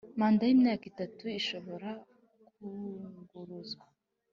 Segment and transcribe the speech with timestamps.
[0.19, 1.89] manda y imyaka itatu ishobora
[2.53, 3.85] kunguruzwa